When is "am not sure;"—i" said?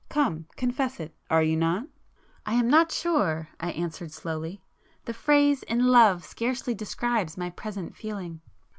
2.55-3.69